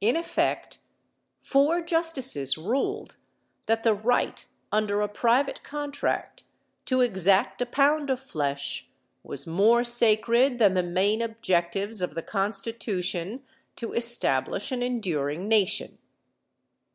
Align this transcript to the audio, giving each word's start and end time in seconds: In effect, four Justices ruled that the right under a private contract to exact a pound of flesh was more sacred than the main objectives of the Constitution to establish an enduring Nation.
In 0.00 0.16
effect, 0.16 0.78
four 1.38 1.82
Justices 1.82 2.56
ruled 2.56 3.18
that 3.66 3.82
the 3.82 3.92
right 3.92 4.46
under 4.72 5.02
a 5.02 5.06
private 5.08 5.62
contract 5.62 6.44
to 6.86 7.02
exact 7.02 7.60
a 7.60 7.66
pound 7.66 8.08
of 8.08 8.20
flesh 8.20 8.88
was 9.22 9.46
more 9.46 9.84
sacred 9.84 10.58
than 10.58 10.72
the 10.72 10.82
main 10.82 11.20
objectives 11.20 12.00
of 12.00 12.14
the 12.14 12.22
Constitution 12.22 13.42
to 13.76 13.92
establish 13.92 14.72
an 14.72 14.82
enduring 14.82 15.46
Nation. 15.46 15.98